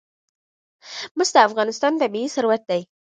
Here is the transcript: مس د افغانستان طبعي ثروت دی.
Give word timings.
مس 1.17 1.29
د 1.35 1.37
افغانستان 1.47 1.91
طبعي 2.01 2.25
ثروت 2.35 2.61
دی. 2.69 2.81